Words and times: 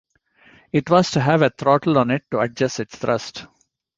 It 0.71 0.89
was 0.89 1.11
to 1.11 1.21
have 1.21 1.43
a 1.43 1.51
throttle 1.51 1.99
on 1.99 2.09
it 2.09 2.23
to 2.31 2.39
adjust 2.39 2.79
its 2.79 2.95
thrust. 2.95 3.45